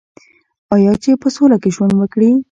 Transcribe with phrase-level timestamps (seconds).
[0.75, 2.31] آیا چې په سوله کې ژوند وکړي؟